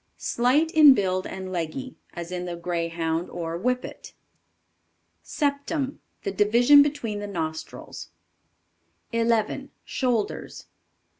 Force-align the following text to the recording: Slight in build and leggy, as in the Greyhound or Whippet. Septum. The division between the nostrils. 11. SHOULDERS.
Slight 0.17 0.71
in 0.71 0.95
build 0.95 1.27
and 1.27 1.51
leggy, 1.51 1.95
as 2.15 2.31
in 2.31 2.45
the 2.45 2.55
Greyhound 2.55 3.29
or 3.29 3.59
Whippet. 3.59 4.15
Septum. 5.21 5.99
The 6.23 6.31
division 6.31 6.81
between 6.81 7.19
the 7.19 7.27
nostrils. 7.27 8.09
11. 9.13 9.69
SHOULDERS. 9.85 10.65